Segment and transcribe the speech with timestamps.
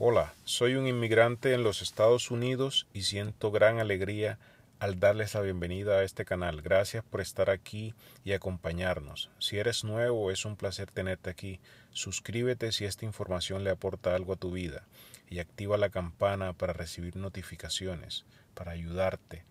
[0.00, 4.38] Hola, soy un inmigrante en los Estados Unidos y siento gran alegría
[4.78, 6.62] al darles la bienvenida a este canal.
[6.62, 9.28] Gracias por estar aquí y acompañarnos.
[9.40, 11.58] Si eres nuevo, es un placer tenerte aquí.
[11.90, 14.86] Suscríbete si esta información le aporta algo a tu vida
[15.28, 18.24] y activa la campana para recibir notificaciones,
[18.54, 19.42] para ayudarte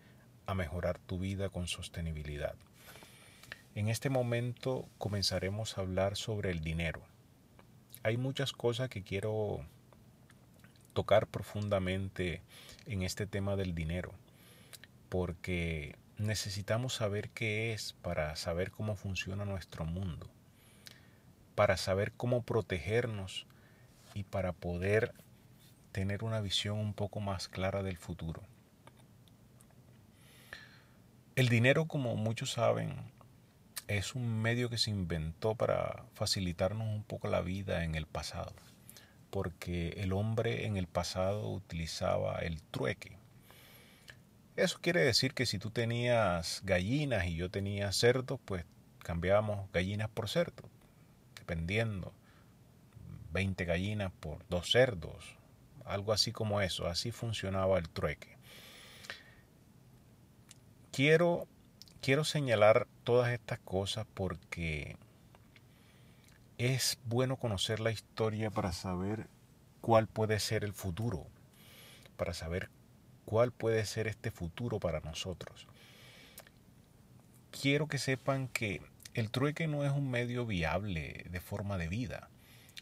[0.46, 2.54] a mejorar tu vida con sostenibilidad.
[3.74, 7.02] En este momento comenzaremos a hablar sobre el dinero.
[8.02, 9.66] Hay muchas cosas que quiero
[10.98, 12.42] tocar profundamente
[12.86, 14.12] en este tema del dinero,
[15.08, 20.28] porque necesitamos saber qué es para saber cómo funciona nuestro mundo,
[21.54, 23.46] para saber cómo protegernos
[24.12, 25.14] y para poder
[25.92, 28.42] tener una visión un poco más clara del futuro.
[31.36, 32.96] El dinero, como muchos saben,
[33.86, 38.52] es un medio que se inventó para facilitarnos un poco la vida en el pasado
[39.30, 43.18] porque el hombre en el pasado utilizaba el trueque.
[44.56, 48.64] Eso quiere decir que si tú tenías gallinas y yo tenía cerdos, pues
[48.98, 50.70] cambiábamos gallinas por cerdos,
[51.36, 52.12] dependiendo.
[53.30, 55.36] 20 gallinas por dos cerdos,
[55.84, 58.36] algo así como eso, así funcionaba el trueque.
[60.92, 61.46] Quiero,
[62.00, 64.96] quiero señalar todas estas cosas porque
[66.58, 69.28] es bueno conocer la historia para saber
[69.80, 71.28] cuál puede ser el futuro,
[72.16, 72.68] para saber
[73.24, 75.68] cuál puede ser este futuro para nosotros.
[77.52, 78.82] Quiero que sepan que
[79.14, 82.28] el trueque no es un medio viable de forma de vida.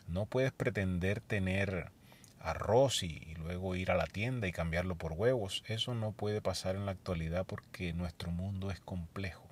[0.09, 1.93] No puedes pretender tener
[2.41, 5.63] arroz y, luego ir a la tienda y cambiarlo por huevos.
[5.67, 9.46] Eso no puede pasar en la actualidad porque nuestro mundo es complejo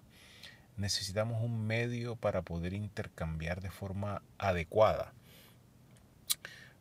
[0.76, 5.12] necesitamos un medio para poder intercambiar de forma adecuada.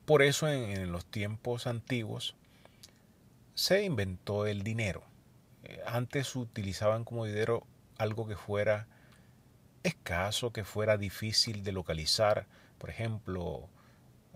[0.06, 2.36] Por eso en, los tiempos antiguos
[3.56, 5.04] se inventó el dinero.
[5.64, 7.66] Eh, antes utilizaban como dinero
[7.98, 8.88] algo que fuera
[9.84, 12.48] escaso, que fuera difícil de localizar.
[12.80, 13.70] Por ejemplo,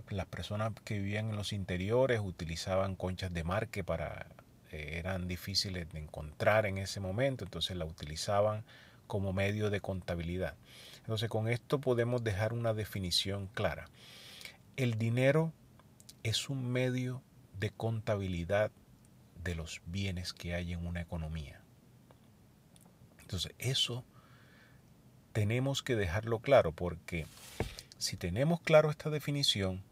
[0.10, 4.28] las personas que vivían en los interiores utilizaban conchas de marque para
[4.72, 8.64] eh, eran difíciles de encontrar en ese momento, entonces la utilizaban
[9.08, 10.56] como medio de contabilidad.
[11.00, 13.90] Entonces con esto podemos dejar una definición clara.
[14.76, 15.54] El dinero
[16.24, 17.24] es un medio
[17.60, 18.72] de contabilidad
[19.44, 21.62] de los bienes que hay en una economía.
[23.20, 24.04] Entonces eso
[25.34, 27.26] tenemos que dejarlo claro porque
[27.98, 29.84] si tenemos claro esta definición,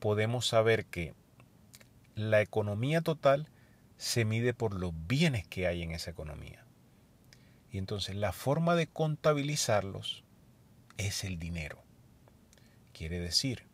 [0.00, 1.14] podemos saber que
[2.14, 3.48] la economía total
[3.96, 6.63] se mide por los bienes que hay en esa economía.
[7.74, 10.22] Y entonces la forma de contabilizarlos
[10.96, 11.82] es el dinero.
[12.92, 13.66] Quiere decir,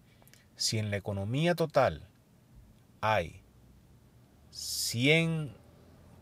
[0.57, 2.09] si en la economía total
[3.03, 3.43] hay
[4.53, 5.55] 100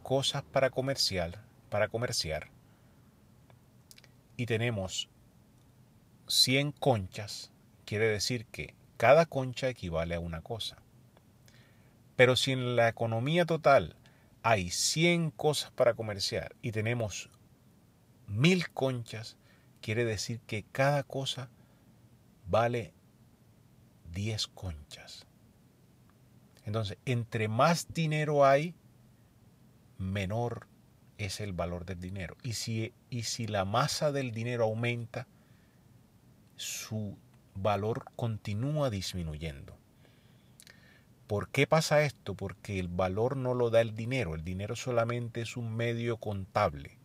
[0.03, 2.51] cosas para comerciar, para comerciar
[4.37, 5.09] y tenemos
[6.27, 7.53] 100 conchas,
[7.85, 10.83] quiere decir que cada concha equivale a una cosa.
[12.17, 13.95] Pero si en la economía total
[14.43, 17.31] hay 100 cosas para comerciar y tenemos
[18.29, 19.37] mil conchas,
[19.81, 21.49] quiere decir que cada cosa
[22.47, 22.93] vale
[24.13, 25.27] diez conchas.
[26.65, 28.75] Entonces, entre más dinero hay,
[29.97, 30.67] menor
[31.17, 32.37] es el valor del dinero.
[32.43, 35.27] Y si, y si la masa del dinero aumenta,
[36.57, 37.17] su
[37.55, 39.77] valor continúa disminuyendo.
[41.27, 42.35] ¿Por qué pasa esto?
[42.35, 44.35] Porque el valor no lo da el dinero.
[44.35, 46.98] El dinero solamente es un medio contable.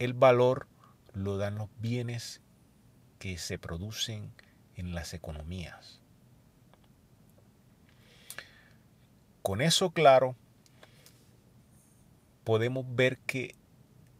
[0.00, 0.66] El valor
[1.12, 2.40] lo dan los bienes
[3.20, 4.32] que se producen
[4.74, 6.00] en las economías.
[9.42, 10.34] Con eso claro,
[12.42, 13.54] podemos ver que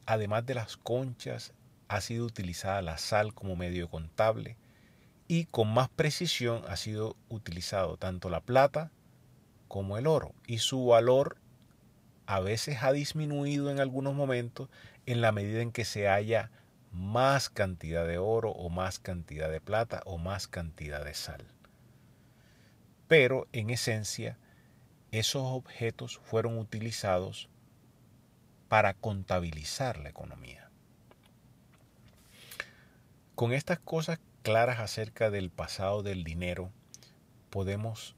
[0.06, 1.54] además de las conchas,
[1.86, 4.56] ha sido utilizada la sal como medio contable
[5.28, 8.92] y con más precisión ha sido utilizado tanto la plata
[9.66, 11.36] como el oro y su valor
[12.30, 14.68] a veces ha disminuido en algunos momentos
[15.04, 16.52] en la medida en que se haya
[16.92, 21.44] más cantidad de oro o más cantidad de plata o más cantidad de sal.
[23.08, 24.38] Pero en esencia,
[25.10, 27.48] esos objetos fueron utilizados
[28.68, 30.70] para contabilizar la economía.
[33.34, 36.70] Con estas cosas claras acerca del pasado del dinero,
[37.50, 38.14] podemos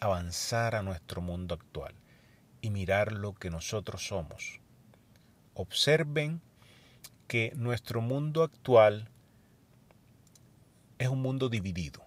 [0.00, 1.94] avanzar a nuestro mundo actual
[2.64, 4.60] y mirar lo que nosotros somos
[5.54, 6.40] observen
[7.26, 9.08] que nuestro mundo actual
[10.98, 12.04] es un mundo dividido.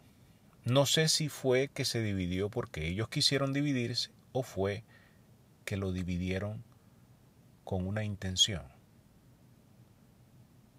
[0.66, 4.84] No sé si fue que se dividió porque ellos quisieron dividirse o fue
[5.64, 6.64] que lo dividieron
[7.64, 8.64] con una intención.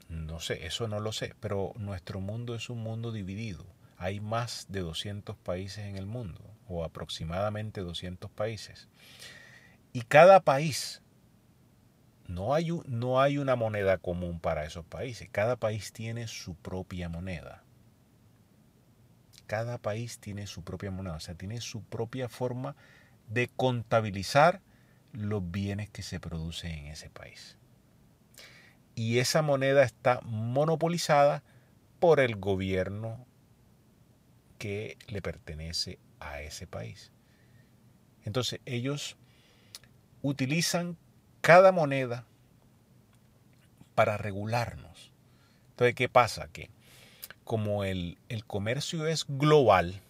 [0.08, 3.64] No sé, eso no lo sé, pero nuestro mundo es un mundo dividido.
[3.96, 8.88] Hay más de 200 países en el mundo, o aproximadamente 200 países.
[9.92, 11.02] Y cada país,
[12.26, 17.08] no hay, no hay una moneda común para esos países, cada país tiene su propia
[17.08, 17.64] moneda.
[19.46, 22.76] Cada país tiene su propia moneda, o sea, tiene su propia forma
[23.28, 24.60] de contabilizar
[25.12, 27.58] los bienes que se producen en ese país
[28.98, 31.44] y esa moneda está monopolizada
[32.00, 33.24] por el gobierno
[34.58, 37.12] que le pertenece a ese país.
[38.24, 39.16] Entonces ellos
[40.22, 40.96] utilizan
[41.40, 42.24] cada moneda
[43.94, 45.12] para regularnos.
[45.70, 46.48] Entonces, ¿qué pasa?
[46.52, 46.70] Que
[47.44, 50.00] como el, el comercio es global,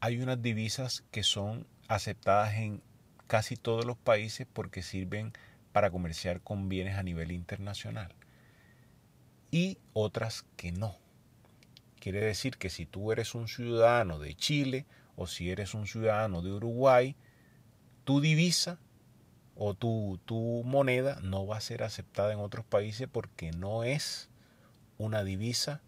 [0.00, 2.82] hay unas divisas que son aceptadas en
[3.26, 5.32] casi todos los países porque sirven
[5.72, 8.14] para comerciar con bienes a nivel internacional
[9.50, 10.96] y otras que no.
[12.00, 14.84] Quiere decir que si tú eres un ciudadano de Chile
[15.16, 17.16] o si eres un ciudadano de Uruguay,
[18.04, 18.78] tu divisa
[19.56, 24.28] o tu, tu moneda no va a ser aceptada en otros países porque no es
[24.98, 25.80] una divisa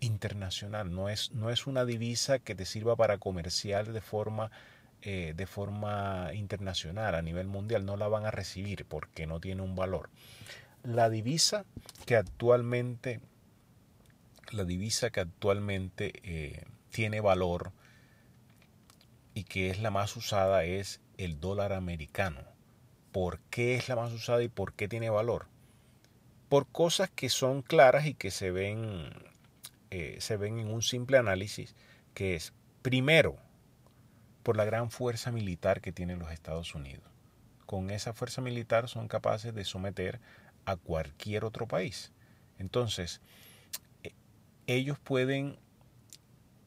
[0.00, 4.50] internacional, no es, no es una divisa que te sirva para comerciar de forma
[5.02, 9.62] eh, de forma internacional, a nivel mundial, no la van a recibir porque no tiene
[9.62, 10.10] un valor.
[10.82, 11.64] La divisa
[12.04, 13.20] que actualmente,
[14.50, 17.72] la divisa que actualmente eh, tiene valor
[19.32, 22.40] y que es la más usada es el dólar americano.
[23.12, 25.46] ¿Por qué es la más usada y por qué tiene valor?
[26.48, 29.10] Por cosas que son claras y que se ven,
[29.90, 31.74] eh, se ven en un simple análisis,
[32.14, 33.36] que es, primero,
[34.42, 37.04] por la gran fuerza militar que tienen los Estados Unidos.
[37.66, 40.20] Con esa fuerza militar son capaces de someter
[40.64, 42.12] a cualquier otro país.
[42.58, 43.20] Entonces,
[44.02, 44.14] e,
[44.66, 45.58] ellos pueden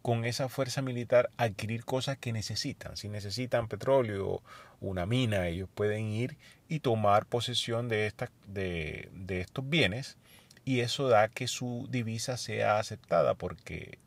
[0.03, 2.95] con esa fuerza militar adquirir cosas que necesitan.
[2.95, 4.43] Si necesitan petróleo
[4.79, 8.13] una mina, ellos pueden ir y tomar posesión de,
[8.45, 10.17] de, de estos bienes
[10.65, 13.97] y eso da que su divisa sea aceptada porque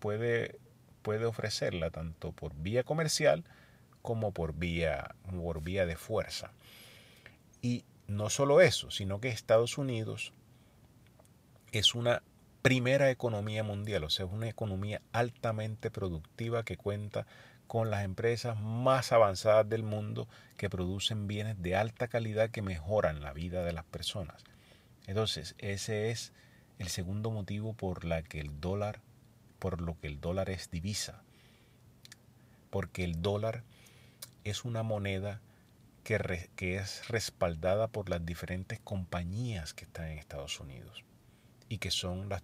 [0.00, 0.58] puede
[1.04, 3.44] puede ofrecerla tanto por vía comercial
[4.00, 6.50] como por vía, por vía de fuerza.
[7.60, 10.32] Y no solo eso, sino que Estados Unidos
[11.72, 12.22] es una
[12.64, 17.26] primera economía mundial, o sea, es una economía altamente productiva que cuenta
[17.66, 23.20] con las empresas más avanzadas del mundo que producen bienes de alta calidad que mejoran
[23.20, 24.42] la vida de las personas.
[25.06, 26.32] Entonces, ese es
[26.78, 29.02] el segundo motivo por la que el dólar
[29.58, 31.22] por lo que el dólar es divisa.
[32.70, 33.62] Porque el dólar
[34.44, 35.42] es una moneda
[36.02, 41.04] que, que, es respaldada por las diferentes compañías que están en Estados Unidos
[41.68, 42.42] y que son las,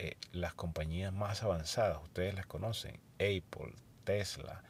[0.00, 1.98] eh, las compañías más avanzadas.
[2.04, 3.74] Ustedes las conocen, Apple,
[4.04, 4.62] Tesla,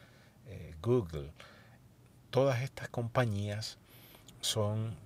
[0.46, 1.30] eh, Google.
[2.30, 3.76] Todas estas compañías
[4.40, 4.96] son,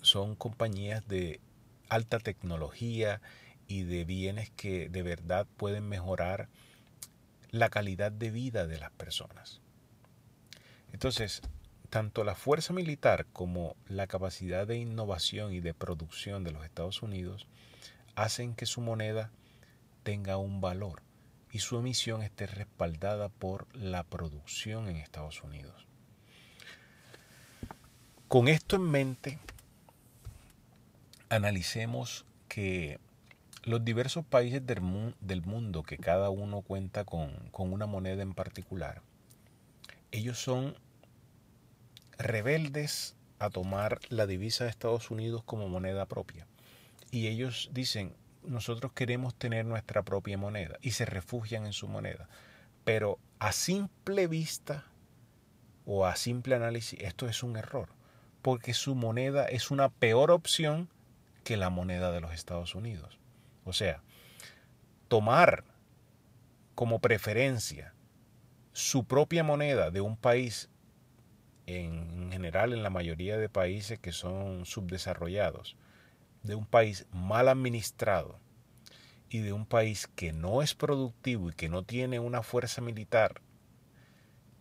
[0.00, 1.40] son compañías de
[1.90, 3.20] alta tecnología
[3.68, 6.48] y de bienes que de verdad pueden mejorar
[7.50, 9.60] la calidad de vida de las personas.
[10.94, 11.42] Entonces,
[11.90, 17.02] tanto la fuerza militar como la capacidad de innovación y de producción de los Estados
[17.02, 17.46] Unidos
[18.20, 19.30] hacen que su moneda
[20.02, 21.02] tenga un valor
[21.50, 25.86] y su emisión esté respaldada por la producción en Estados Unidos.
[28.28, 29.38] Con esto en mente,
[31.30, 33.00] analicemos que
[33.62, 39.00] los diversos países del, mundo que cada uno cuenta con, con una moneda en particular,
[40.12, 40.76] ellos son
[42.18, 46.46] rebeldes a tomar la divisa de Estados Unidos como moneda propia.
[47.10, 52.28] Y ellos dicen, nosotros queremos tener nuestra propia moneda y se refugian en su moneda.
[52.84, 54.84] Pero a simple vista
[55.84, 57.88] o a simple análisis, esto es un error,
[58.42, 60.88] porque su moneda es una peor opción
[61.44, 63.18] que la moneda de los Estados Unidos.
[63.64, 64.02] O sea,
[65.08, 65.64] tomar
[66.74, 67.94] como preferencia
[68.72, 70.70] su propia moneda de un país,
[71.66, 75.76] en general en la mayoría de países que son subdesarrollados,
[76.42, 78.38] de un país mal administrado
[79.28, 83.40] y de un país que no es productivo y que no tiene una fuerza militar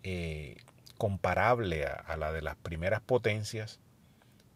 [0.04, 0.58] eh,
[0.98, 3.80] comparable a la de las primeras potencias,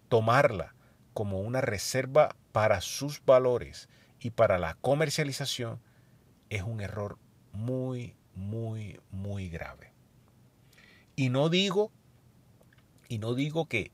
[0.10, 0.76] tomarla
[1.14, 3.90] como una reserva para sus valores
[4.20, 5.80] y para la comercialización
[6.50, 7.18] es un error
[7.52, 9.94] muy, muy, muy grave.
[11.16, 11.92] Y no digo,
[13.08, 13.92] y no digo que,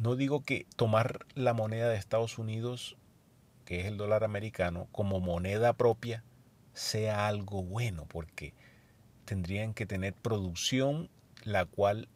[0.00, 2.96] no digo que tomar la moneda de Estados Unidos,
[3.64, 6.22] que es el dólar americano, como moneda propia,
[6.72, 8.54] sea algo bueno, porque
[9.24, 11.08] tendrían que tener producción
[11.44, 12.08] la cual,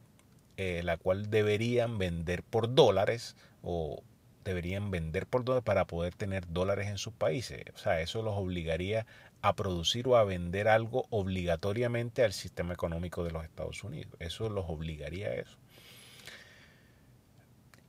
[0.57, 4.03] eh, la cual deberían vender por dólares o
[4.45, 7.63] deberían vender por dólares para poder tener dólares en sus países.
[7.75, 9.07] O sea, eso los obligaría
[9.43, 14.15] a producir o a vender algo obligatoriamente al sistema económico de los Estados Unidos.
[14.19, 15.59] Eso los obligaría a eso.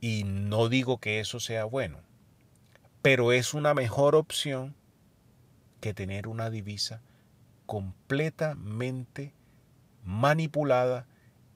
[0.01, 1.99] Y no digo que eso sea bueno,
[3.03, 4.75] pero es una mejor opción
[5.79, 7.01] que tener una divisa
[7.67, 9.33] completamente
[10.03, 11.07] manipulada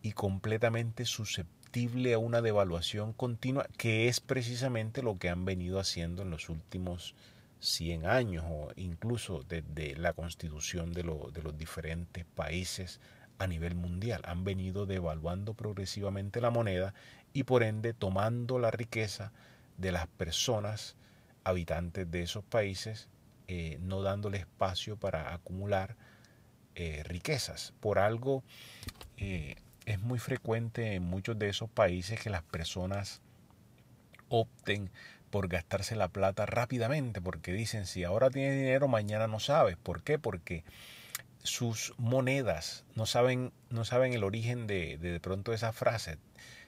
[0.04, 6.22] y completamente susceptible a una devaluación continua, que es precisamente lo que han venido haciendo
[6.22, 7.16] en los últimos
[7.60, 13.00] 100 años o incluso desde la constitución de, de los diferentes países
[13.40, 14.22] a nivel mundial.
[14.26, 16.94] Han venido devaluando progresivamente la moneda
[17.34, 19.32] y por ende tomando la riqueza
[19.78, 20.96] de las personas
[21.44, 23.08] habitantes de esos países,
[23.48, 25.96] eh, no dándole espacio para acumular
[26.76, 27.74] eh, riquezas.
[27.80, 28.44] Por algo
[29.18, 33.22] eh, es muy frecuente en muchos de esos países que las personas
[34.30, 34.90] opten
[35.30, 39.78] por gastarse la plata rápidamente, porque dicen, si ahora tienes dinero, mañana no sabes.
[39.78, 40.18] ¿Por qué?
[40.18, 40.64] Porque
[41.46, 46.18] sus monedas no saben, no saben el origen de, de, de pronto esa frase.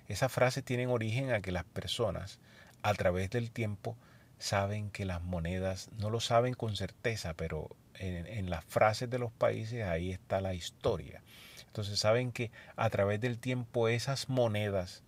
[0.08, 2.40] Esas frases tienen origen a que las personas,
[2.82, 3.98] a través del tiempo,
[4.40, 9.20] saben que las monedas, no lo saben con certeza, pero en, en, las frases de
[9.20, 11.22] los países ahí está la historia.
[11.66, 15.04] Entonces saben que a través del tiempo esas monedas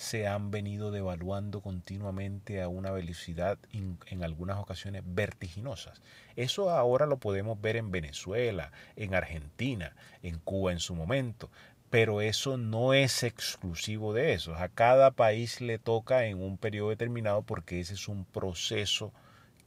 [0.00, 6.00] se han venido devaluando continuamente a una velocidad en algunas ocasiones vertiginosas.
[6.36, 11.50] Eso ahora lo podemos ver en Venezuela, en Argentina, en Cuba en su momento,
[11.90, 14.54] pero eso no es exclusivo de eso.
[14.54, 19.12] A cada país le toca en un periodo determinado porque ese es un proceso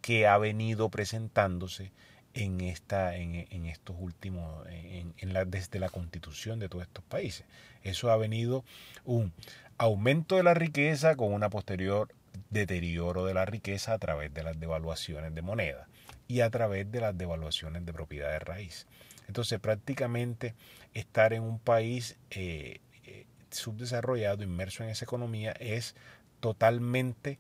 [0.01, 1.91] que ha venido presentándose
[2.33, 7.45] en esta en, en estos últimos en, la, desde la constitución de todos estos países
[7.83, 8.63] eso ha venido
[9.05, 9.33] un
[9.77, 12.13] aumento de la riqueza con una posterior
[12.49, 15.87] deterioro de la riqueza a través de las devaluaciones de moneda
[16.27, 18.87] y a través de las devaluaciones de propiedad de raíz.
[19.27, 20.55] Entonces prácticamente
[20.93, 25.95] estar en un país eh, eh, subdesarrollado, inmerso en esa economía, es
[26.39, 27.39] totalmente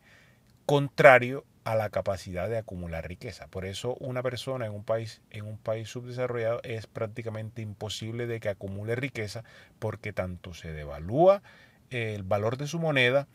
[0.65, 3.47] contrario a la capacidad de acumular riqueza.
[3.47, 8.39] Por eso una persona en un país en un país subdesarrollado es prácticamente imposible de
[8.39, 9.43] que acumule riqueza
[9.79, 11.41] porque tanto se devalúa
[11.89, 13.27] el valor de su moneda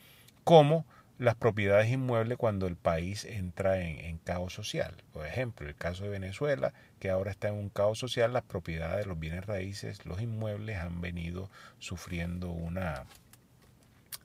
[0.44, 0.84] como
[1.18, 4.94] las propiedades inmuebles cuando el país entra en, caos social.
[5.12, 9.06] Por ejemplo, el caso de Venezuela, que ahora está en un caos social, las propiedades,
[9.06, 13.04] los bienes raíces, los inmuebles han venido sufriendo una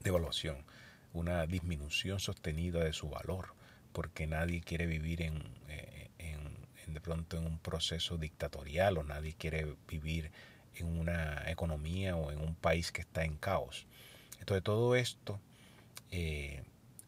[0.01, 0.57] devaluación,
[1.13, 3.55] una disminución sostenida de su valor,
[3.93, 9.33] porque nadie quiere vivir en, eh, en de pronto en un proceso dictatorial o nadie
[9.33, 10.31] quiere vivir
[10.75, 13.85] en una economía o en un país que está en caos.
[14.39, 15.39] Entonces todo esto,
[16.11, 16.63] eh,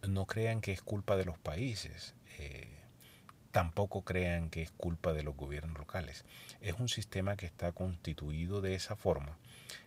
[0.07, 2.69] no crean que es culpa de los países, eh,
[3.51, 6.25] tampoco crean que es culpa de los gobiernos locales.
[6.61, 9.37] Es un sistema que está constituido de esa forma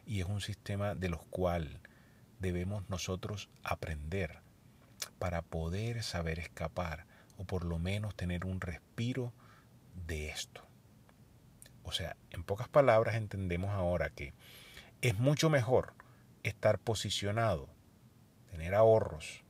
[0.06, 1.80] y es un sistema de los cual
[2.40, 4.40] debemos nosotros aprender
[5.18, 9.32] para poder saber escapar o por lo menos tener un respiro
[10.06, 10.62] de esto.
[11.82, 14.34] O sea, en pocas palabras entendemos ahora que
[15.00, 15.94] es mucho mejor
[16.42, 17.68] estar posicionado,
[18.50, 19.44] tener ahorros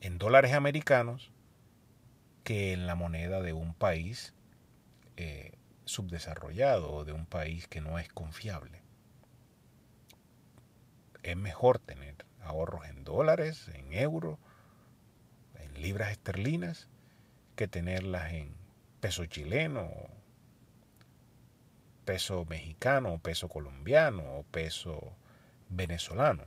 [0.00, 1.30] en dólares americanos
[2.44, 4.34] que en la moneda de un país
[5.16, 8.82] eh, subdesarrollado o de un país que no es confiable.
[11.22, 14.38] Es mejor tener ahorros en dólares, en euros,
[15.80, 16.88] libras esterlinas,
[17.56, 18.54] que tenerlas en
[19.00, 19.90] peso chileno,
[22.04, 25.14] peso mexicano, peso colombiano o peso
[25.68, 26.44] venezolano.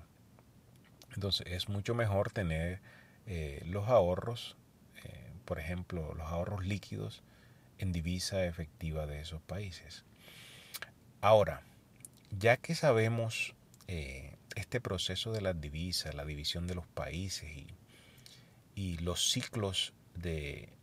[1.13, 2.81] Entonces es mucho mejor tener
[3.25, 4.57] eh, los ahorros,
[5.03, 7.23] eh, por ejemplo, los ahorros líquidos
[7.77, 10.03] en divisa efectiva de esos países.
[11.21, 11.61] Ahora,
[12.31, 13.55] ya que sabemos
[13.87, 17.67] eh, este proceso de las divisas, la división de los países y,
[18.75, 20.73] y los ciclos de,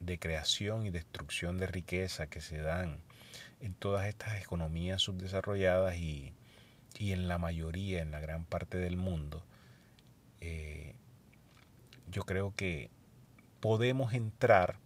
[0.00, 3.00] de creación y destrucción de riqueza que se dan
[3.60, 6.34] en todas estas economías subdesarrolladas y,
[6.98, 9.44] y en la mayoría, en la gran parte del mundo,
[10.40, 10.94] eh,
[12.10, 12.90] yo creo que
[13.60, 14.78] podemos entrar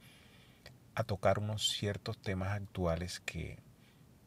[0.94, 3.58] a tocar unos ciertos temas actuales que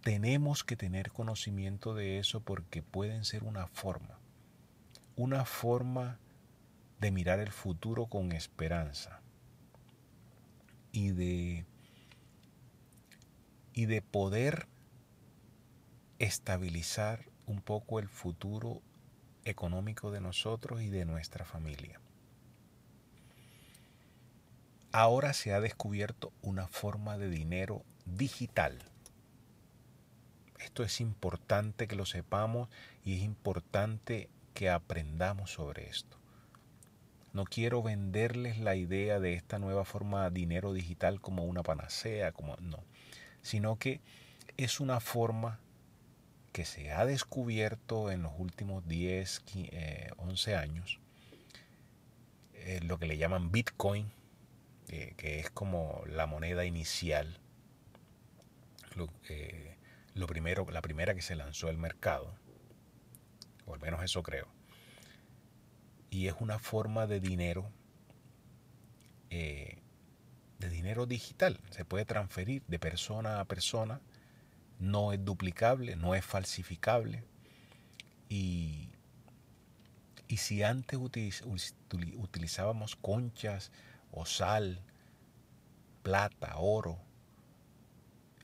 [0.02, 4.20] tenemos que tener conocimiento de eso porque pueden ser una forma,
[5.16, 6.20] una forma
[7.06, 9.22] de mirar el futuro con esperanza
[10.92, 11.64] y de,
[13.74, 14.68] y de poder
[16.18, 18.82] estabilizar un poco el futuro
[19.44, 22.02] económico de nosotros y de nuestra familia.
[24.92, 28.80] Ahora se ha descubierto una forma de dinero digital.
[30.58, 32.68] Esto es importante que lo sepamos
[33.04, 36.25] y es importante que aprendamos sobre esto.
[37.36, 42.32] No quiero venderles la idea de esta nueva forma de dinero digital como una panacea,
[42.32, 42.82] como no,
[43.42, 44.00] sino que
[44.56, 45.60] es una forma
[46.54, 49.44] que se ha descubierto en los últimos 10,
[50.16, 51.02] 11 eh, años,
[52.54, 54.10] eh, lo que le llaman Bitcoin,
[54.88, 57.42] eh, que es como la moneda inicial,
[58.96, 59.08] lo,
[60.26, 62.34] primero, la primera que se lanzó al mercado,
[63.66, 64.55] o al menos eso creo.
[66.16, 67.70] Y es una forma de dinero,
[69.30, 74.00] de dinero digital, se puede transferir de persona a persona
[74.80, 77.26] no es duplicable, no es falsificable.
[78.30, 78.92] Y,
[80.30, 83.74] y si antes utilizábamos conchas
[84.14, 84.80] o sal,
[86.02, 86.98] plata, oro,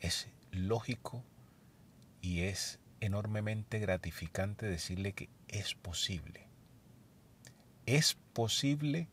[0.01, 1.23] es lógico
[2.19, 6.50] y es enormemente gratificante decirle que es posible.
[7.85, 9.07] Es posible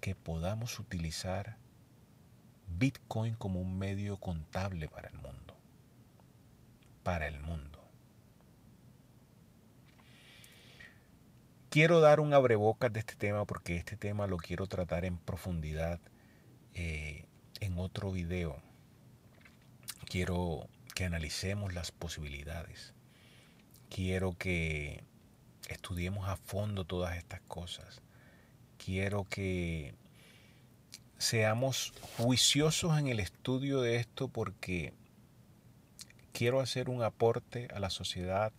[0.00, 1.56] que podamos utilizar
[2.68, 5.46] Bitcoin como un medio contable para el mundo
[7.06, 7.78] para el mundo.
[11.70, 16.00] Quiero dar un abrebocas de este tema porque este tema lo quiero tratar en profundidad
[16.74, 17.26] eh,
[17.60, 18.60] en otro video.
[20.06, 22.92] Quiero que analicemos las posibilidades.
[23.88, 25.04] Quiero que
[25.68, 28.02] estudiemos a fondo todas estas cosas.
[28.78, 29.94] Quiero que
[31.18, 34.92] seamos juiciosos en el estudio de esto porque
[36.32, 38.52] quiero hacer un aporte a la sociedad,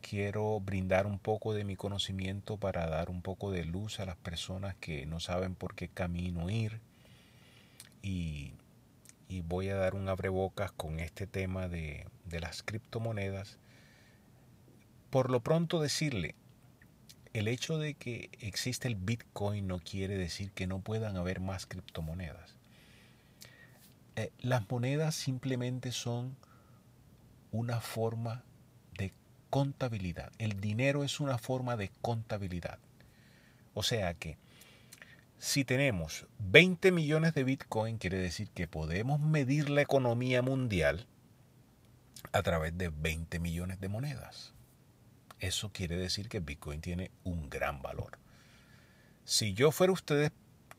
[0.00, 4.16] quiero brindar un poco de mi conocimiento para dar un poco de luz a las
[4.16, 6.80] personas que no saben por qué camino ir.
[8.02, 8.54] Y,
[9.44, 13.58] voy a dar un abrebocas con este tema de, de las criptomonedas.
[15.12, 16.36] Por lo pronto decirle,
[17.34, 21.66] el hecho de que existe el Bitcoin no quiere decir que no puedan haber más
[21.66, 22.56] criptomonedas.
[24.16, 26.34] Eh, las monedas simplemente son
[27.50, 28.42] una forma
[28.96, 29.12] de
[29.50, 30.32] contabilidad.
[30.38, 32.78] El dinero es una forma de contabilidad.
[33.74, 34.38] O sea que
[35.36, 41.06] si tenemos 20 millones de Bitcoin, quiere decir que podemos medir la economía mundial
[42.32, 44.51] a través de 20 millones de monedas.
[45.42, 48.16] Eso quiere decir que Bitcoin tiene un gran valor.
[49.24, 50.30] Si yo fuera ustedes,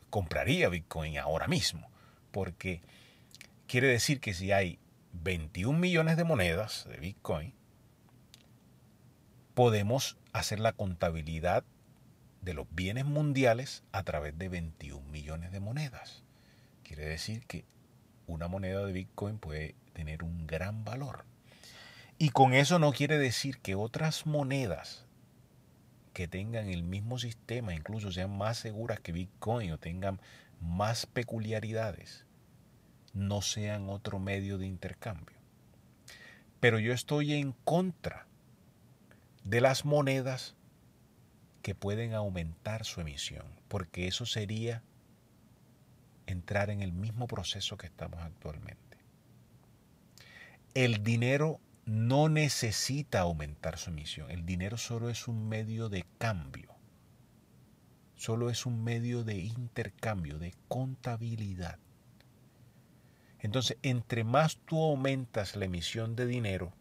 [0.10, 1.90] compraría Bitcoin ahora mismo,
[2.32, 2.82] porque
[3.68, 4.80] quiere decir que si hay
[5.12, 7.54] 21 millones de monedas de Bitcoin,
[9.54, 11.66] podemos hacer la contabilidad
[12.42, 16.24] de los bienes mundiales a través de 21 millones de monedas.
[16.84, 17.66] Quiere decir que
[18.28, 21.26] una moneda de Bitcoin puede tener un gran valor.
[22.18, 25.06] Y con eso no quiere decir que otras monedas
[26.14, 30.22] que tengan el mismo sistema, incluso sean más seguras que Bitcoin o tengan
[30.62, 32.26] más peculiaridades,
[33.14, 35.38] no sean otro medio de intercambio.
[36.60, 38.28] Pero yo estoy en contra
[39.44, 40.56] de las monedas
[41.62, 44.84] que pueden aumentar su emisión, porque eso sería
[46.26, 48.98] entrar en el mismo proceso que estamos actualmente.
[50.74, 56.74] El dinero no necesita aumentar su emisión, el dinero solo es un medio de cambio,
[58.16, 61.80] solo es un medio de intercambio, de contabilidad.
[63.40, 66.74] Entonces, entre más tú aumentas la emisión de dinero,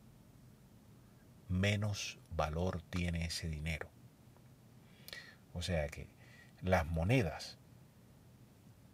[1.48, 3.90] menos valor tiene ese dinero.
[5.52, 6.08] O sea que
[6.62, 7.58] las monedas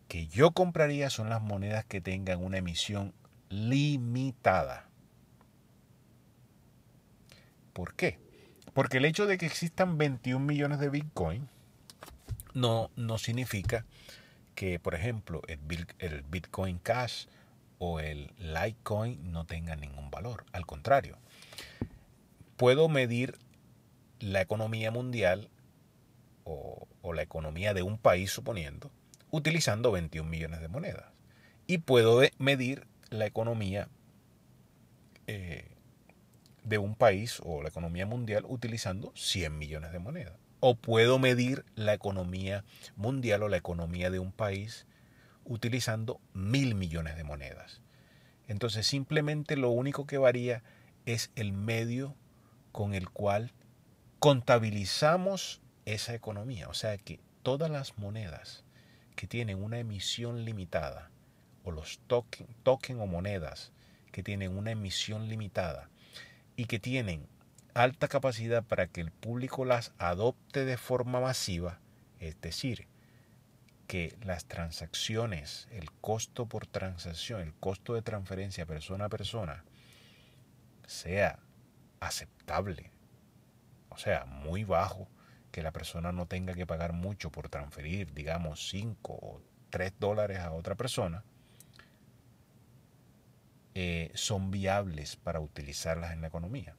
[0.08, 3.14] que yo compraría son las monedas que tengan una emisión
[3.50, 4.87] limitada.
[7.78, 8.18] ¿Por qué?
[8.74, 11.48] Porque el hecho de que existan 21 millones de Bitcoin
[12.52, 13.86] no, no significa
[14.56, 17.26] que, por ejemplo, el Bitcoin Cash
[17.78, 20.44] o el Litecoin no tenga ningún valor.
[20.50, 21.18] Al contrario,
[22.56, 23.38] puedo medir
[24.18, 25.48] la economía mundial
[26.42, 28.90] o, la economía de un país, suponiendo,
[29.30, 31.12] utilizando 21 millones de monedas.
[31.68, 33.88] y puedo medir la economía
[35.28, 35.77] eh,
[36.68, 40.34] de un país o la economía mundial utilizando 100 millones de monedas.
[40.60, 42.64] O puedo medir la economía
[42.96, 44.86] mundial o la economía de un país
[45.44, 47.80] utilizando mil millones de monedas.
[48.48, 50.62] Entonces simplemente lo único que varía
[51.06, 52.14] es el medio
[52.72, 53.52] con el cual
[54.18, 56.68] contabilizamos esa economía.
[56.68, 58.64] O sea que todas las monedas
[59.16, 61.10] que tienen una emisión limitada,
[61.64, 63.72] o los token, token o monedas
[64.12, 65.88] que tienen una emisión limitada
[66.58, 67.28] y que tienen
[67.72, 71.78] alta capacidad para que el público las adopte de forma masiva,
[72.18, 72.88] es decir,
[73.86, 79.64] que las transacciones, el costo por transacción, el costo de transferencia persona a persona,
[80.84, 81.38] sea
[82.00, 82.90] aceptable,
[83.88, 85.08] o sea, muy bajo,
[85.52, 89.40] que la persona no tenga que pagar mucho por transferir, digamos, 5 o
[89.70, 91.22] 3 dólares a otra persona,
[93.74, 96.74] eh, son viables para utilizarlas en la economía.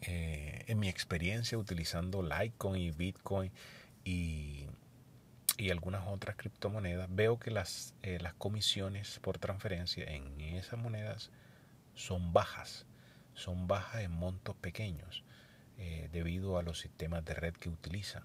[0.00, 3.52] Eh, en mi experiencia utilizando Litecoin y Bitcoin
[4.04, 4.66] y,
[5.70, 11.30] algunas otras criptomonedas, veo que las, eh, las comisiones por transferencia en esas monedas
[11.94, 12.86] son bajas,
[13.34, 15.24] son bajas en montos pequeños
[16.12, 18.22] debido a los sistemas de red que utilizan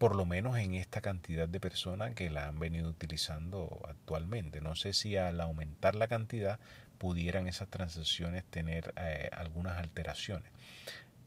[0.00, 4.62] por lo menos en esta cantidad de personas que la han venido utilizando actualmente.
[4.62, 6.58] No sé si al aumentar la cantidad
[6.96, 10.50] pudieran esas transacciones tener eh, algunas alteraciones.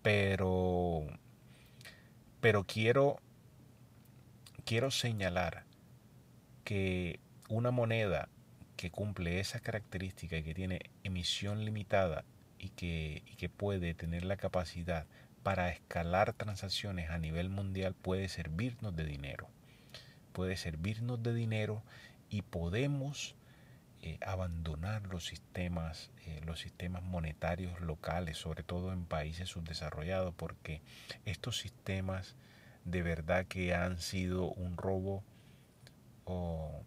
[0.02, 1.06] Pero,
[2.42, 3.18] pero quiero,
[4.66, 5.66] quiero señalar
[6.64, 8.28] que una moneda
[8.76, 12.26] que cumple esa característica y que tiene emisión limitada
[12.58, 15.06] y que, y que puede tener la capacidad
[15.44, 19.50] para escalar transacciones a nivel mundial puede servirnos de dinero.
[20.32, 21.84] Puede servirnos de dinero
[22.30, 23.36] y podemos
[24.02, 30.82] eh, abandonar los sistemas, eh, los sistemas monetarios locales, sobre todo en países subdesarrollados, porque
[31.26, 32.36] estos sistemas
[32.86, 35.24] de verdad que han sido un robo
[36.26, 36.84] o,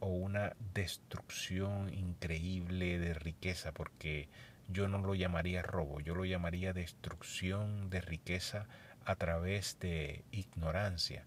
[0.00, 4.28] o una destrucción increíble de riqueza, porque
[4.68, 8.66] yo no lo llamaría robo, yo lo llamaría destrucción de riqueza
[9.04, 11.24] a través de ignorancia.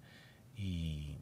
[0.55, 1.17] Y,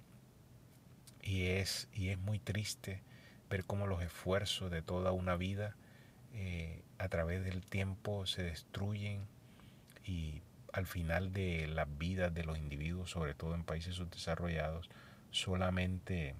[1.21, 3.03] es, y es muy triste
[3.49, 5.75] ver cómo los esfuerzos de toda una vida
[6.33, 9.27] eh, a través del tiempo se destruyen
[10.03, 10.41] y
[10.73, 14.89] al final de las vidas de los individuos, sobre todo en países subdesarrollados,
[15.31, 16.35] solamente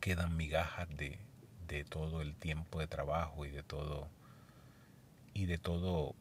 [0.00, 1.18] quedan migajas de,
[1.66, 4.08] de todo el tiempo de trabajo y de todo
[5.40, 6.14] y de todo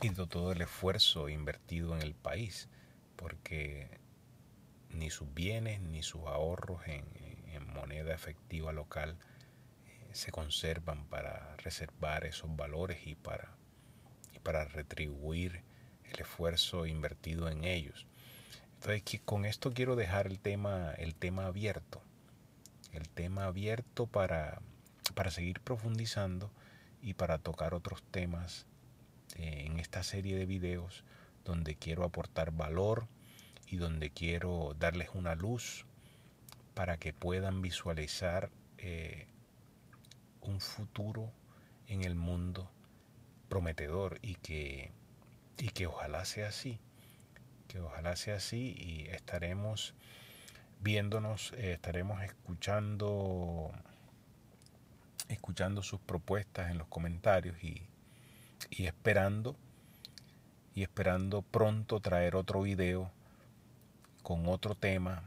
[0.00, 2.68] y de todo el esfuerzo invertido en el país,
[3.16, 4.00] porque
[4.88, 7.06] ni sus bienes ni sus ahorros en,
[7.74, 9.18] moneda efectiva local
[9.86, 13.56] eh, se conservan para reservar esos valores y para,
[14.34, 15.62] y para retribuir
[16.04, 18.06] el esfuerzo invertido en ellos.
[18.74, 22.02] Entonces con esto quiero dejar el tema, el tema abierto,
[22.92, 24.60] el tema abierto para,
[25.14, 26.50] para seguir profundizando
[27.02, 28.66] y para tocar otros temas
[29.36, 31.04] eh, en esta serie de videos
[31.44, 33.06] donde quiero aportar valor
[33.66, 35.86] y donde quiero darles una luz
[36.74, 39.26] para que puedan visualizar eh,
[40.40, 41.32] un futuro
[41.86, 42.70] en el mundo
[43.48, 44.92] prometedor y que,
[45.58, 46.78] y que ojalá sea así,
[47.66, 49.94] que ojalá sea así y estaremos
[50.80, 53.72] viéndonos, eh, estaremos escuchando
[55.28, 57.86] escuchando sus propuestas en los comentarios y,
[58.70, 59.56] esperando
[60.74, 63.10] y esperando pronto traer otro video
[64.22, 65.22] con otro tema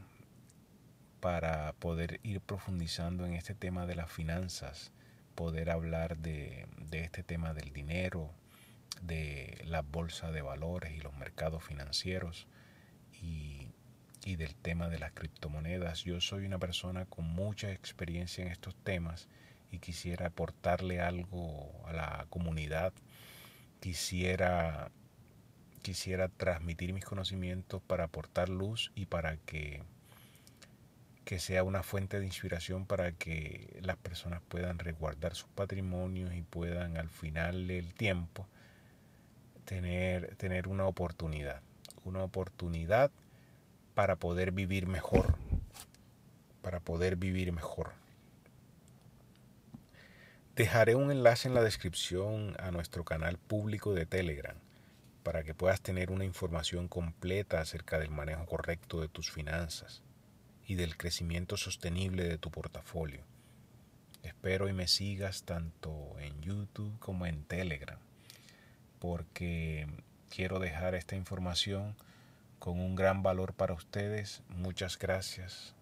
[1.20, 4.92] para poder ir profundizando en este tema de las finanzas,
[5.34, 8.30] poder hablar de, este tema del dinero,
[9.02, 12.46] de la bolsa de valores y los mercados financieros
[13.12, 13.68] y,
[14.24, 16.04] y del tema de las criptomonedas.
[16.04, 19.28] Yo soy una persona con mucha experiencia en estos temas
[19.72, 22.92] y quisiera aportarle algo a la comunidad,
[23.80, 24.90] quisiera,
[25.82, 29.82] quisiera transmitir mis conocimientos para aportar luz y para que,
[31.24, 36.42] que sea una fuente de inspiración para que las personas puedan resguardar sus patrimonios y
[36.42, 38.46] puedan al final del tiempo
[39.64, 41.62] tener, tener una oportunidad,
[42.04, 43.10] una oportunidad
[43.94, 45.34] para poder vivir mejor,
[46.60, 48.01] para poder vivir mejor.
[50.54, 54.56] Dejaré un enlace en la descripción a nuestro canal público de Telegram
[55.22, 60.02] para que puedas tener una información completa acerca del manejo correcto de tus finanzas.
[60.64, 63.24] y del crecimiento sostenible de tu portafolio.
[64.22, 67.98] Espero y me sigas tanto en YouTube como en Telegram,
[69.00, 69.88] porque
[70.30, 71.96] quiero dejar esta información
[72.60, 74.42] con un gran valor para ustedes.
[74.48, 75.74] Muchas gracias.